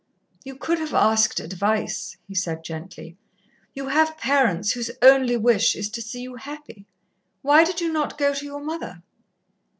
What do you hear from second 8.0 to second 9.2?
go to your mother?"